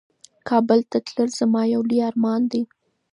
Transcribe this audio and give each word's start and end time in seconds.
کابل 0.49 0.79
ته 0.91 0.97
تلل 1.05 1.29
زما 1.39 1.61
یو 1.73 1.81
لوی 1.89 1.99
ارمان 2.09 2.41
دی. 2.51 2.61